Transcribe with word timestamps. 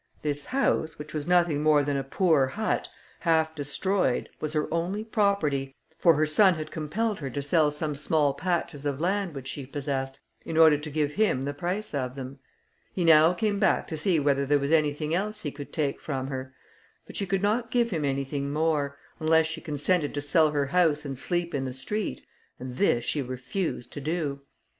This 0.23 0.45
house, 0.45 0.97
which 0.97 1.13
was 1.13 1.27
nothing 1.27 1.61
more 1.61 1.83
than 1.83 1.95
a 1.95 2.03
poor 2.03 2.47
hut, 2.47 2.89
half 3.19 3.53
destroyed, 3.53 4.29
was 4.39 4.53
her 4.53 4.67
only 4.73 5.03
property, 5.03 5.75
for 5.99 6.15
her 6.15 6.25
son 6.25 6.55
had 6.55 6.71
compelled 6.71 7.19
her 7.19 7.29
to 7.29 7.41
sell 7.43 7.69
some 7.69 7.93
small 7.93 8.33
patches 8.33 8.83
of 8.83 8.99
land 8.99 9.35
which 9.35 9.47
she 9.47 9.63
possessed, 9.63 10.19
in 10.43 10.57
order 10.57 10.75
to 10.75 10.89
give 10.89 11.11
him 11.11 11.43
the 11.43 11.53
price 11.53 11.93
of 11.93 12.15
them. 12.15 12.39
He 12.91 13.05
now 13.05 13.33
came 13.33 13.59
back 13.59 13.87
to 13.89 13.95
see 13.95 14.19
whether 14.19 14.43
there 14.43 14.57
was 14.57 14.71
anything 14.71 15.13
else 15.13 15.41
he 15.43 15.51
could 15.51 15.71
take 15.71 16.01
from 16.01 16.29
her; 16.29 16.55
but 17.05 17.15
she 17.15 17.27
could 17.27 17.43
not 17.43 17.69
give 17.69 17.91
him 17.91 18.03
anything 18.03 18.51
more, 18.51 18.97
unless 19.19 19.45
she 19.45 19.61
consented 19.61 20.15
to 20.15 20.21
sell 20.21 20.49
her 20.49 20.65
house 20.65 21.05
and 21.05 21.15
sleep 21.15 21.53
in 21.53 21.65
the 21.65 21.73
street, 21.73 22.25
and 22.59 22.77
this 22.77 23.05
she 23.05 23.21
refused 23.21 23.93
to 23.93 24.01
do. 24.01 24.39